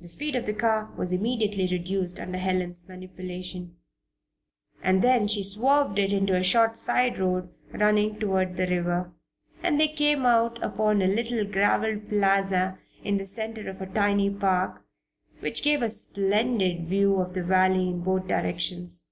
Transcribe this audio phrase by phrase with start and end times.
[0.00, 3.76] The speed of the car was immediately reduced under Helen's manipulation,
[4.80, 9.10] and then she swerved it into a short side road running toward the river,
[9.60, 14.30] and they came out upon a little graveled plaza in the center of a tiny
[14.30, 14.84] park,
[15.40, 19.04] which gave a splendid view of the valley in both directions.